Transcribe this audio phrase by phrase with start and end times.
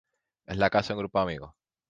[0.47, 1.53] Es la casa de un grupo de amigos.